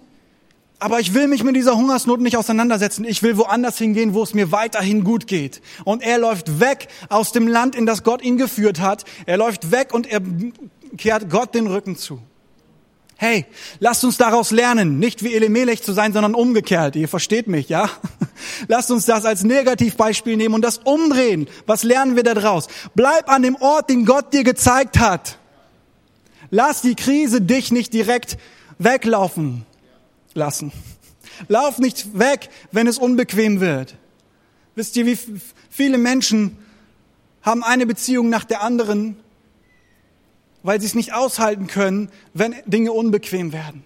[0.81, 3.05] aber ich will mich mit dieser Hungersnot nicht auseinandersetzen.
[3.05, 5.61] Ich will woanders hingehen, wo es mir weiterhin gut geht.
[5.85, 9.05] Und er läuft weg aus dem Land, in das Gott ihn geführt hat.
[9.27, 10.21] Er läuft weg und er
[10.97, 12.19] kehrt Gott den Rücken zu.
[13.15, 13.45] Hey,
[13.77, 16.95] lasst uns daraus lernen, nicht wie Elimelech zu sein, sondern umgekehrt.
[16.95, 17.87] Ihr versteht mich, ja?
[18.67, 21.47] Lasst uns das als Negativbeispiel nehmen und das umdrehen.
[21.67, 22.67] Was lernen wir da draus?
[22.95, 25.37] Bleib an dem Ort, den Gott dir gezeigt hat.
[26.49, 28.39] Lass die Krise dich nicht direkt
[28.79, 29.67] weglaufen
[30.33, 30.71] lassen.
[31.47, 33.95] Lauf nicht weg, wenn es unbequem wird.
[34.75, 35.17] Wisst ihr, wie
[35.69, 36.57] viele Menschen
[37.41, 39.17] haben eine Beziehung nach der anderen,
[40.63, 43.83] weil sie es nicht aushalten können, wenn Dinge unbequem werden.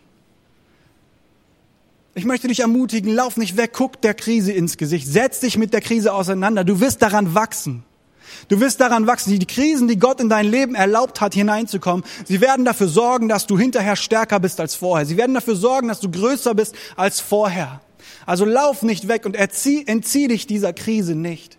[2.14, 5.74] Ich möchte dich ermutigen, lauf nicht weg, guck der Krise ins Gesicht, setz dich mit
[5.74, 7.84] der Krise auseinander, du wirst daran wachsen.
[8.48, 9.38] Du wirst daran wachsen.
[9.38, 13.48] Die Krisen, die Gott in dein Leben erlaubt hat, hineinzukommen, sie werden dafür sorgen, dass
[13.48, 15.06] du hinterher stärker bist als vorher.
[15.06, 17.82] Sie werden dafür sorgen, dass du größer bist als vorher.
[18.26, 21.58] Also lauf nicht weg und erzieh, entzieh dich dieser Krise nicht.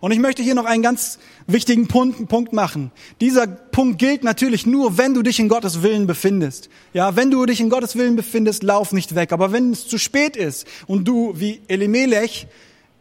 [0.00, 2.90] Und ich möchte hier noch einen ganz wichtigen Punkt, Punkt machen.
[3.20, 6.68] Dieser Punkt gilt natürlich nur, wenn du dich in Gottes Willen befindest.
[6.92, 9.32] Ja, wenn du dich in Gottes Willen befindest, lauf nicht weg.
[9.32, 12.46] Aber wenn es zu spät ist und du wie Elimelech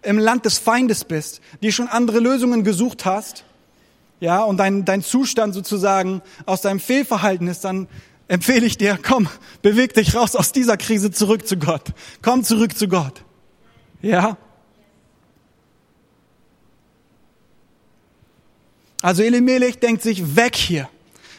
[0.05, 3.43] im Land des Feindes bist, dir schon andere Lösungen gesucht hast,
[4.19, 7.87] ja, und dein, dein Zustand sozusagen aus deinem Fehlverhalten ist, dann
[8.27, 9.27] empfehle ich dir, komm,
[9.61, 11.93] beweg dich raus aus dieser Krise zurück zu Gott.
[12.21, 13.23] Komm zurück zu Gott.
[14.01, 14.37] Ja?
[19.01, 20.89] Also Elimelech denkt sich weg hier.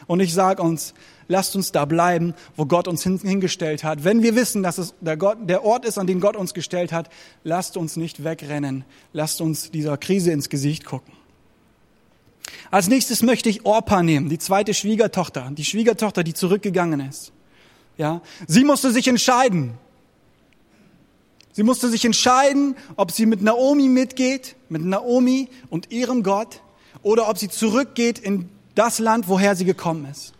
[0.06, 0.94] Und ich sage uns,
[1.28, 4.04] lasst uns da bleiben, wo Gott uns hingestellt hat.
[4.04, 6.92] Wenn wir wissen, dass es der, Gott, der Ort ist, an den Gott uns gestellt
[6.92, 7.08] hat,
[7.44, 8.84] lasst uns nicht wegrennen.
[9.12, 11.12] Lasst uns dieser Krise ins Gesicht gucken.
[12.70, 17.32] Als nächstes möchte ich Orpa nehmen, die zweite Schwiegertochter, die Schwiegertochter, die zurückgegangen ist.
[17.98, 19.78] Ja, sie musste sich entscheiden.
[21.52, 26.60] Sie musste sich entscheiden, ob sie mit Naomi mitgeht, mit Naomi und ihrem Gott,
[27.02, 30.35] oder ob sie zurückgeht in das Land, woher sie gekommen ist.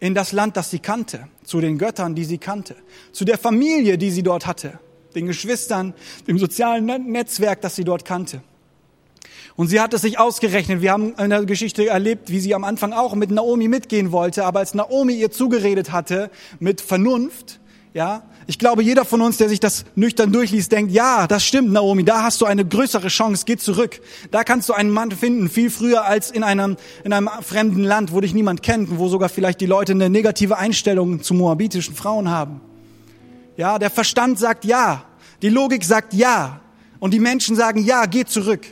[0.00, 2.76] In das Land, das sie kannte, zu den Göttern, die sie kannte,
[3.12, 4.78] zu der Familie, die sie dort hatte,
[5.14, 5.94] den Geschwistern,
[6.26, 8.42] dem sozialen Netzwerk, das sie dort kannte.
[9.56, 10.82] Und sie hat es sich ausgerechnet.
[10.82, 14.44] Wir haben in der Geschichte erlebt, wie sie am Anfang auch mit Naomi mitgehen wollte,
[14.44, 16.30] aber als Naomi ihr zugeredet hatte
[16.60, 17.58] mit Vernunft,
[17.98, 21.72] ja, ich glaube, jeder von uns, der sich das nüchtern durchliest, denkt, ja, das stimmt,
[21.72, 24.00] Naomi, da hast du eine größere Chance, geh zurück.
[24.30, 28.12] Da kannst du einen Mann finden, viel früher als in einem, in einem fremden Land,
[28.12, 32.30] wo dich niemand kennt, wo sogar vielleicht die Leute eine negative Einstellung zu moabitischen Frauen
[32.30, 32.60] haben.
[33.56, 35.02] Ja, der Verstand sagt ja,
[35.42, 36.60] die Logik sagt ja,
[37.00, 38.64] und die Menschen sagen ja, geh zurück.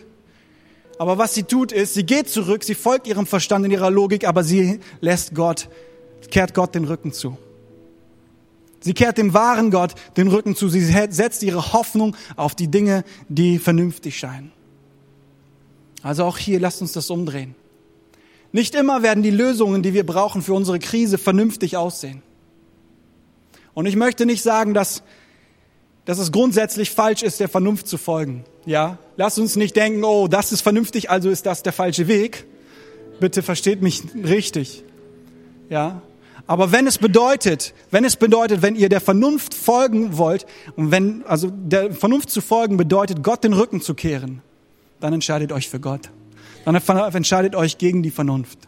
[1.01, 4.25] Aber was sie tut ist, sie geht zurück, sie folgt ihrem Verstand in ihrer Logik,
[4.25, 5.69] aber sie lässt Gott,
[6.31, 7.37] kehrt Gott den Rücken zu.
[8.87, 10.69] Sie kehrt dem wahren Gott den Rücken zu.
[10.69, 14.53] Sie setzt ihre Hoffnung auf die Dinge, die vernünftig scheinen.
[16.05, 17.57] Also auch hier, lasst uns das umdrehen.
[18.53, 22.23] Nicht immer werden die Lösungen, die wir brauchen für unsere Krise, vernünftig aussehen.
[23.75, 25.03] Und ich möchte nicht sagen, dass,
[26.05, 28.45] dass es grundsätzlich falsch ist, der Vernunft zu folgen.
[28.67, 32.47] Ja, lasst uns nicht denken, oh, das ist vernünftig, also ist das der falsche Weg.
[33.19, 34.85] Bitte versteht mich richtig.
[35.71, 36.03] Ja,
[36.47, 40.47] aber wenn es bedeutet, wenn es bedeutet, wenn ihr der Vernunft folgen wollt
[40.77, 44.43] und wenn, also der Vernunft zu folgen bedeutet, Gott den Rücken zu kehren,
[45.01, 46.11] dann entscheidet euch für Gott.
[46.65, 48.59] Dann entscheidet euch gegen die Vernunft.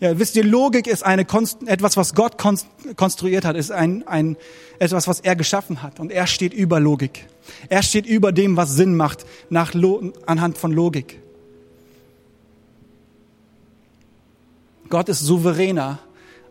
[0.00, 1.26] Ja, wisst ihr, Logik ist eine
[1.66, 2.36] etwas, was Gott
[2.96, 4.36] konstruiert hat, ist ein, ein
[4.78, 6.00] etwas, was er geschaffen hat.
[6.00, 7.26] Und er steht über Logik.
[7.68, 9.74] Er steht über dem, was Sinn macht, nach
[10.26, 11.20] anhand von Logik.
[14.88, 15.98] Gott ist souveräner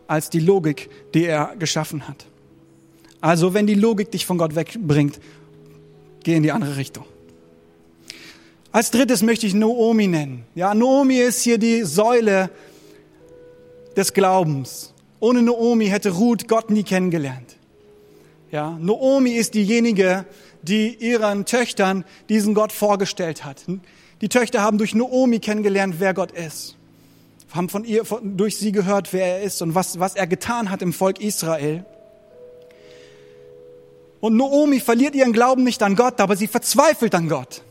[0.06, 2.26] als die Logik, die er geschaffen hat.
[3.20, 5.18] Also, wenn die Logik dich von Gott wegbringt,
[6.22, 7.04] geh in die andere Richtung.
[8.72, 10.44] Als drittes möchte ich Noomi nennen.
[10.54, 12.50] Ja, Noomi ist hier die Säule
[13.96, 14.92] des Glaubens.
[15.18, 17.56] Ohne Noomi hätte Ruth Gott nie kennengelernt.
[18.52, 20.26] Ja, Noomi ist diejenige,
[20.62, 23.64] die ihren Töchtern diesen Gott vorgestellt hat.
[24.20, 26.75] Die Töchter haben durch Noomi kennengelernt, wer Gott ist.
[27.52, 30.70] Haben von ihr, von, durch sie gehört, wer er ist und was, was er getan
[30.70, 31.84] hat im Volk Israel.
[34.20, 37.62] Und Noomi verliert ihren Glauben nicht an Gott, aber sie verzweifelt an Gott.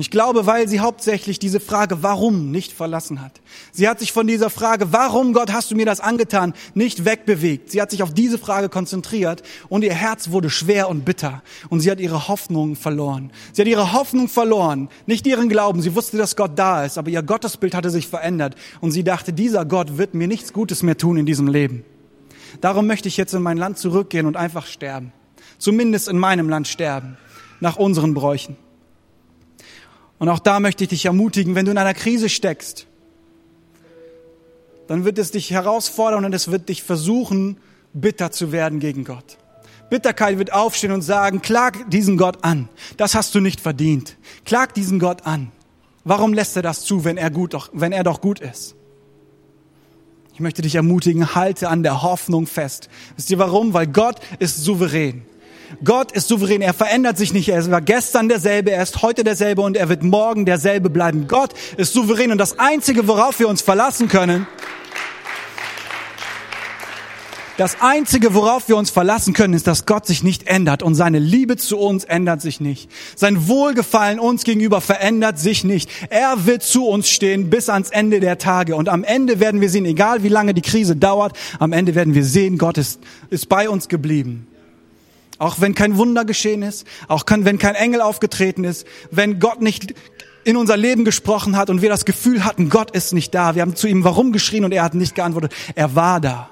[0.00, 3.40] Ich glaube, weil sie hauptsächlich diese Frage, warum, nicht verlassen hat.
[3.72, 7.72] Sie hat sich von dieser Frage, warum Gott hast du mir das angetan, nicht wegbewegt.
[7.72, 11.80] Sie hat sich auf diese Frage konzentriert und ihr Herz wurde schwer und bitter und
[11.80, 13.32] sie hat ihre Hoffnung verloren.
[13.52, 15.82] Sie hat ihre Hoffnung verloren, nicht ihren Glauben.
[15.82, 19.32] Sie wusste, dass Gott da ist, aber ihr Gottesbild hatte sich verändert und sie dachte,
[19.32, 21.84] dieser Gott wird mir nichts Gutes mehr tun in diesem Leben.
[22.60, 25.12] Darum möchte ich jetzt in mein Land zurückgehen und einfach sterben.
[25.58, 27.16] Zumindest in meinem Land sterben,
[27.58, 28.56] nach unseren Bräuchen.
[30.18, 32.86] Und auch da möchte ich dich ermutigen, wenn du in einer Krise steckst,
[34.88, 37.58] dann wird es dich herausfordern und es wird dich versuchen,
[37.92, 39.36] bitter zu werden gegen Gott.
[39.90, 42.68] Bitterkeit wird aufstehen und sagen, klag diesen Gott an.
[42.96, 44.16] Das hast du nicht verdient.
[44.44, 45.52] Klag diesen Gott an.
[46.04, 48.74] Warum lässt er das zu, wenn er gut, doch, wenn er doch gut ist?
[50.34, 52.88] Ich möchte dich ermutigen, halte an der Hoffnung fest.
[53.16, 53.74] Wisst ihr warum?
[53.74, 55.22] Weil Gott ist souverän.
[55.84, 57.48] Gott ist souverän, er verändert sich nicht.
[57.48, 61.28] Er war gestern derselbe, er ist heute derselbe und er wird morgen derselbe bleiben.
[61.28, 64.46] Gott ist souverän und das Einzige, worauf wir uns verlassen können,
[67.58, 71.18] das Einzige, worauf wir uns verlassen können, ist, dass Gott sich nicht ändert und seine
[71.18, 72.88] Liebe zu uns ändert sich nicht.
[73.16, 75.90] Sein Wohlgefallen uns gegenüber verändert sich nicht.
[76.08, 79.70] Er wird zu uns stehen bis ans Ende der Tage und am Ende werden wir
[79.70, 83.48] sehen, egal wie lange die Krise dauert, am Ende werden wir sehen, Gott ist, ist
[83.48, 84.46] bei uns geblieben.
[85.38, 89.94] Auch wenn kein Wunder geschehen ist, auch wenn kein Engel aufgetreten ist, wenn Gott nicht
[90.44, 93.54] in unser Leben gesprochen hat und wir das Gefühl hatten, Gott ist nicht da.
[93.54, 95.52] Wir haben zu ihm warum geschrien und er hat nicht geantwortet.
[95.74, 96.50] Er war da.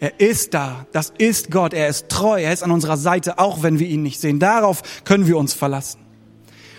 [0.00, 0.86] Er ist da.
[0.92, 1.72] Das ist Gott.
[1.72, 2.40] Er ist treu.
[2.40, 4.40] Er ist an unserer Seite, auch wenn wir ihn nicht sehen.
[4.40, 6.00] Darauf können wir uns verlassen.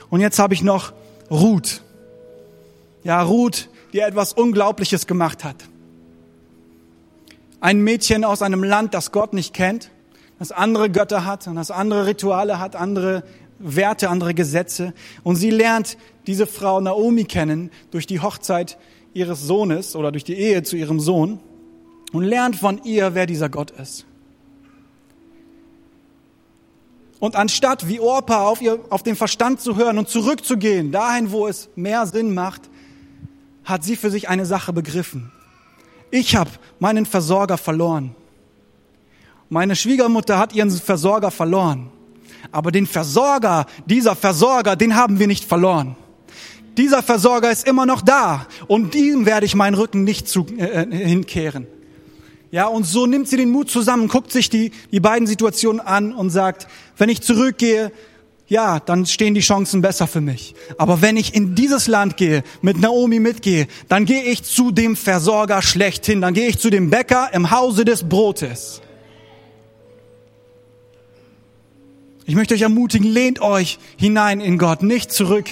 [0.09, 0.93] Und jetzt habe ich noch
[1.29, 1.81] Ruth.
[3.03, 5.55] Ja, Ruth, die etwas Unglaubliches gemacht hat.
[7.61, 9.91] Ein Mädchen aus einem Land, das Gott nicht kennt
[10.41, 13.21] das andere Götter hat und das andere Rituale hat, andere
[13.59, 14.91] Werte, andere Gesetze.
[15.21, 18.79] Und sie lernt diese Frau Naomi kennen durch die Hochzeit
[19.13, 21.39] ihres Sohnes oder durch die Ehe zu ihrem Sohn
[22.11, 24.07] und lernt von ihr, wer dieser Gott ist.
[27.19, 31.45] Und anstatt wie Orpa auf, ihr, auf den Verstand zu hören und zurückzugehen, dahin, wo
[31.45, 32.63] es mehr Sinn macht,
[33.63, 35.31] hat sie für sich eine Sache begriffen.
[36.09, 36.49] Ich habe
[36.79, 38.15] meinen Versorger verloren.
[39.53, 41.89] Meine Schwiegermutter hat ihren Versorger verloren.
[42.53, 45.97] Aber den Versorger, dieser Versorger, den haben wir nicht verloren.
[46.77, 50.83] Dieser Versorger ist immer noch da und ihm werde ich meinen Rücken nicht zu, äh,
[50.83, 51.67] äh, hinkehren.
[52.51, 56.13] Ja, und so nimmt sie den Mut zusammen, guckt sich die, die beiden Situationen an
[56.13, 57.91] und sagt, wenn ich zurückgehe,
[58.47, 60.55] ja, dann stehen die Chancen besser für mich.
[60.77, 64.95] Aber wenn ich in dieses Land gehe, mit Naomi mitgehe, dann gehe ich zu dem
[64.95, 68.81] Versorger schlechthin, dann gehe ich zu dem Bäcker im Hause des Brotes.
[72.25, 75.45] Ich möchte euch ermutigen, lehnt euch hinein in Gott, nicht zurück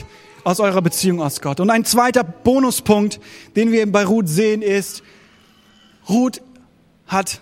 [0.44, 1.60] aus eurer Beziehung aus Gott.
[1.60, 3.20] Und ein zweiter Bonuspunkt,
[3.56, 5.04] den wir bei Ruth sehen, ist,
[6.08, 6.42] Ruth
[7.08, 7.42] hat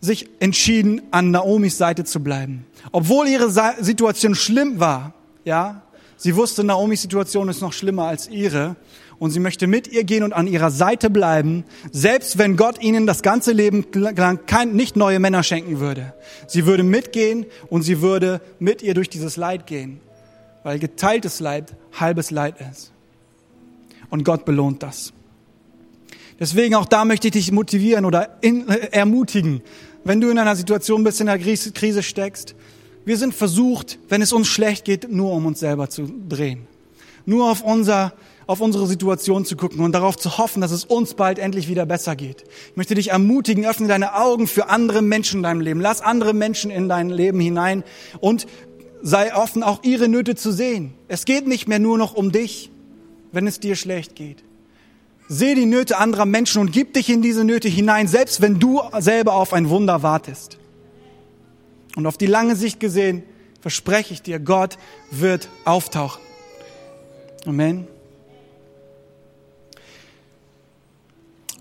[0.00, 2.66] sich entschieden, an Naomis Seite zu bleiben.
[2.90, 5.82] Obwohl ihre Situation schlimm war, ja,
[6.22, 8.76] sie wusste, Naomis Situation ist noch schlimmer als ihre
[9.18, 13.06] und sie möchte mit ihr gehen und an ihrer Seite bleiben, selbst wenn Gott ihnen
[13.06, 16.14] das ganze Leben lang kein, nicht neue Männer schenken würde.
[16.46, 20.00] Sie würde mitgehen und sie würde mit ihr durch dieses Leid gehen,
[20.62, 22.92] weil geteiltes Leid halbes Leid ist.
[24.10, 25.12] Und Gott belohnt das.
[26.38, 29.62] Deswegen auch da möchte ich dich motivieren oder in, äh, ermutigen,
[30.04, 32.54] wenn du in einer Situation bist, in einer Krise steckst.
[33.04, 36.66] Wir sind versucht, wenn es uns schlecht geht, nur um uns selber zu drehen.
[37.26, 38.12] Nur auf unser,
[38.46, 41.86] auf unsere Situation zu gucken und darauf zu hoffen, dass es uns bald endlich wieder
[41.86, 42.44] besser geht.
[42.70, 45.80] Ich möchte dich ermutigen, öffne deine Augen für andere Menschen in deinem Leben.
[45.80, 47.82] Lass andere Menschen in dein Leben hinein
[48.20, 48.46] und
[49.02, 50.94] sei offen, auch ihre Nöte zu sehen.
[51.08, 52.70] Es geht nicht mehr nur noch um dich,
[53.32, 54.44] wenn es dir schlecht geht.
[55.28, 58.80] Seh die Nöte anderer Menschen und gib dich in diese Nöte hinein, selbst wenn du
[58.98, 60.58] selber auf ein Wunder wartest.
[61.96, 63.22] Und auf die lange Sicht gesehen,
[63.60, 64.78] verspreche ich dir, Gott
[65.10, 66.20] wird auftauchen.
[67.46, 67.86] Amen.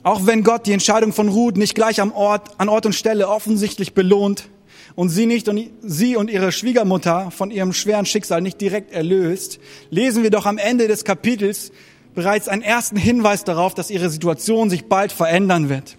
[0.04, 3.30] Auch wenn Gott die Entscheidung von Ruth nicht gleich am Ort, an Ort und Stelle
[3.30, 4.50] offensichtlich belohnt
[4.96, 9.60] und sie nicht und sie und ihre Schwiegermutter von ihrem schweren Schicksal nicht direkt erlöst,
[9.92, 11.72] lesen wir doch am Ende des Kapitels,
[12.16, 15.98] bereits einen ersten Hinweis darauf, dass ihre Situation sich bald verändern wird.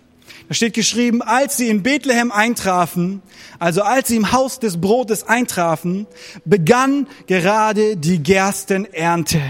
[0.49, 3.23] Da steht geschrieben, als sie in Bethlehem eintrafen,
[3.59, 6.07] also als sie im Haus des Brotes eintrafen,
[6.45, 9.40] begann gerade die Gerstenernte.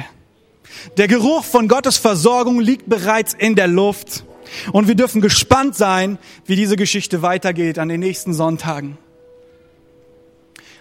[0.97, 4.25] Der Geruch von Gottes Versorgung liegt bereits in der Luft.
[4.73, 8.99] Und wir dürfen gespannt sein, wie diese Geschichte weitergeht an den nächsten Sonntagen.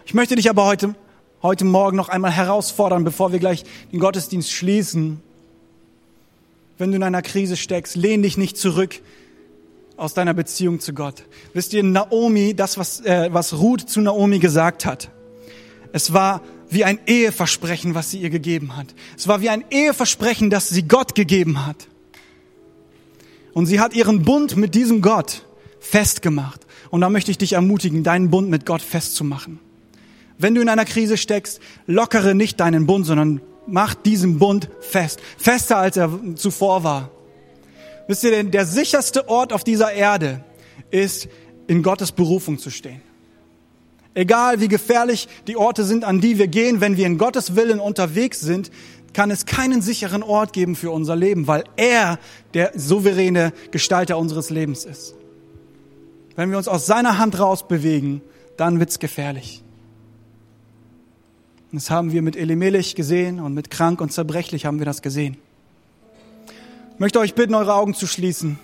[0.06, 0.96] Ich möchte dich aber heute,
[1.42, 5.22] heute Morgen noch einmal herausfordern, bevor wir gleich den Gottesdienst schließen,
[6.78, 9.00] wenn du in einer Krise steckst, lehn dich nicht zurück
[10.02, 11.24] aus deiner Beziehung zu Gott.
[11.54, 15.12] Wisst ihr, Naomi, das, was, äh, was Ruth zu Naomi gesagt hat,
[15.94, 18.88] es war wie ein Eheversprechen, was sie ihr gegeben hat.
[19.16, 21.88] Es war wie ein Eheversprechen, das sie Gott gegeben hat.
[23.54, 25.46] Und sie hat ihren Bund mit diesem Gott
[25.80, 26.66] festgemacht.
[26.90, 29.60] Und da möchte ich dich ermutigen, deinen Bund mit Gott festzumachen.
[30.38, 35.20] Wenn du in einer Krise steckst, lockere nicht deinen Bund, sondern macht diesen Bund fest.
[35.38, 37.12] Fester als er zuvor war.
[38.12, 40.44] Wisst ihr denn, der sicherste Ort auf dieser Erde
[40.90, 41.30] ist,
[41.68, 43.00] in Gottes Berufung zu stehen.
[44.14, 47.80] Egal wie gefährlich die Orte sind, an die wir gehen, wenn wir in Gottes Willen
[47.80, 48.70] unterwegs sind,
[49.14, 52.20] kann es keinen sicheren Ort geben für unser Leben, weil er
[52.54, 55.16] der souveräne Gestalter unseres Lebens ist.
[56.36, 58.22] Wenn wir uns aus seiner Hand raus bewegen,
[58.58, 59.64] dann wird's gefährlich.
[61.72, 65.38] Das haben wir mit Elimelech gesehen und mit krank und zerbrechlich haben wir das gesehen.
[67.02, 68.60] Ich möchte euch bitten, eure Augen zu schließen.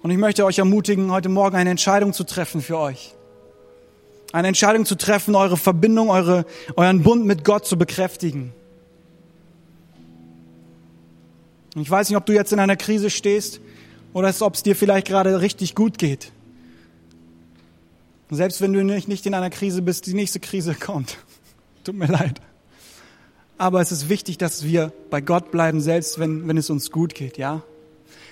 [0.00, 3.14] Und ich möchte euch ermutigen, heute Morgen eine Entscheidung zu treffen für euch.
[4.32, 8.54] Eine Entscheidung zu treffen, eure Verbindung, eure, euren Bund mit Gott zu bekräftigen.
[11.74, 13.60] Ich weiß nicht, ob du jetzt in einer Krise stehst
[14.14, 16.32] oder ob es dir vielleicht gerade richtig gut geht.
[18.30, 21.18] Selbst wenn du nicht in einer Krise bist, die nächste Krise kommt.
[21.84, 22.40] Tut mir leid.
[23.58, 27.14] Aber es ist wichtig, dass wir bei Gott bleiben, selbst wenn, wenn es uns gut
[27.14, 27.62] geht, ja?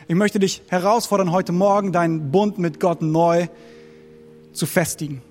[0.07, 3.49] Ich möchte dich herausfordern, heute Morgen deinen Bund mit Gott neu
[4.53, 5.23] zu festigen.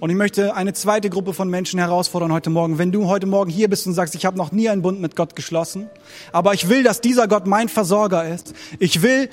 [0.00, 2.78] Und ich möchte eine zweite Gruppe von Menschen herausfordern heute Morgen.
[2.78, 5.14] Wenn du heute Morgen hier bist und sagst, ich habe noch nie einen Bund mit
[5.14, 5.90] Gott geschlossen,
[6.32, 8.54] aber ich will, dass dieser Gott mein Versorger ist.
[8.78, 9.28] Ich will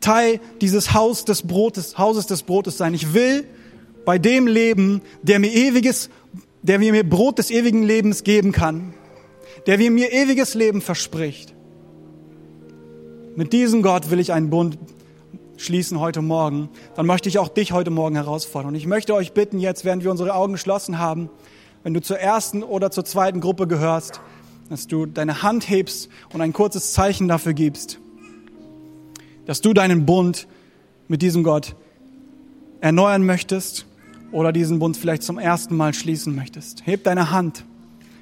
[0.00, 2.94] Teil dieses Haus des Brotes, Hauses des Brotes sein.
[2.94, 3.44] Ich will
[4.06, 6.08] bei dem Leben, der mir ewiges,
[6.62, 8.94] der mir Brot des ewigen Lebens geben kann,
[9.66, 11.54] der mir ewiges Leben verspricht.
[13.36, 14.78] Mit diesem Gott will ich einen Bund
[15.56, 16.68] schließen heute Morgen.
[16.96, 18.70] Dann möchte ich auch dich heute Morgen herausfordern.
[18.70, 21.30] Und ich möchte euch bitten, jetzt, während wir unsere Augen geschlossen haben,
[21.82, 24.20] wenn du zur ersten oder zur zweiten Gruppe gehörst,
[24.68, 27.98] dass du deine Hand hebst und ein kurzes Zeichen dafür gibst,
[29.46, 30.46] dass du deinen Bund
[31.08, 31.74] mit diesem Gott
[32.80, 33.86] erneuern möchtest
[34.30, 36.86] oder diesen Bund vielleicht zum ersten Mal schließen möchtest.
[36.86, 37.64] Heb deine Hand,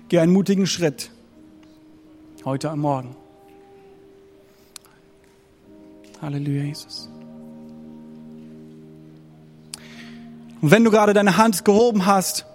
[0.08, 1.10] geh einen mutigen Schritt
[2.44, 3.16] heute am Morgen.
[6.20, 7.08] Halleluja, Jesus.
[10.60, 12.46] Und wenn du gerade deine Hand gehoben hast,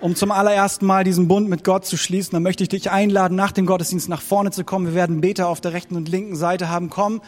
[0.00, 3.36] um zum allerersten Mal diesen Bund mit Gott zu schließen, dann möchte ich dich einladen,
[3.36, 4.86] nach dem Gottesdienst nach vorne zu kommen.
[4.86, 6.90] Wir werden Beter auf der rechten und linken Seite haben.
[6.90, 7.22] Komm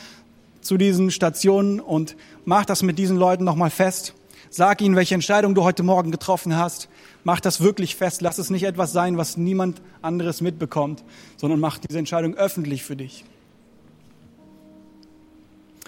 [0.60, 4.14] zu diesen Stationen und mach das mit diesen Leuten nochmal fest.
[4.50, 6.88] Sag ihnen, welche Entscheidung du heute Morgen getroffen hast.
[7.24, 8.22] Mach das wirklich fest.
[8.22, 11.04] Lass es nicht etwas sein, was niemand anderes mitbekommt,
[11.36, 13.24] sondern mach diese Entscheidung öffentlich für dich.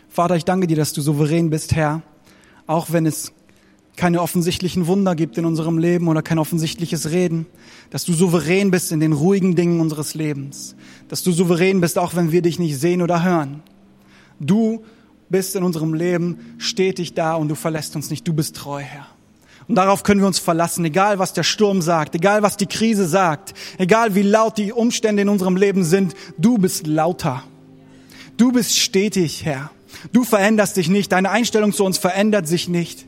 [0.09, 2.03] Vater, ich danke dir, dass du souverän bist, Herr,
[2.67, 3.33] auch wenn es
[3.99, 7.47] keine offensichtlichen Wunder gibt in unserem Leben oder kein offensichtliches Reden,
[7.91, 10.77] dass du souverän bist in den ruhigen Dingen unseres Lebens,
[11.09, 13.63] dass du souverän bist, auch wenn wir dich nicht sehen oder hören.
[14.41, 14.85] Du
[15.31, 18.26] bist in unserem Leben stetig da und du verlässt uns nicht.
[18.26, 19.07] Du bist treu, Herr.
[19.68, 23.07] Und darauf können wir uns verlassen, egal was der Sturm sagt, egal was die Krise
[23.07, 27.45] sagt, egal wie laut die Umstände in unserem Leben sind, du bist lauter.
[28.39, 29.70] Du bist stetig, Herr.
[30.12, 33.05] Du veränderst dich nicht, deine Einstellung zu uns verändert sich nicht.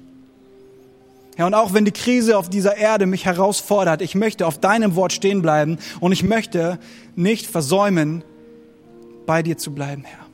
[1.38, 4.94] Ja, und auch wenn die Krise auf dieser Erde mich herausfordert, ich möchte auf deinem
[4.96, 6.78] Wort stehen bleiben und ich möchte
[7.16, 8.22] nicht versäumen,
[9.24, 10.26] bei dir zu bleiben, Herr.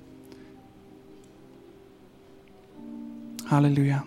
[3.51, 4.05] Halleluja.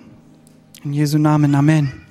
[0.83, 2.08] In Jesu Namen, Amen.